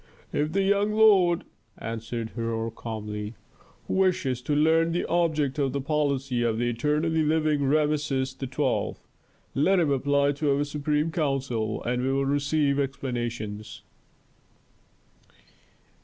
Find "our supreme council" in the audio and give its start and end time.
10.57-11.83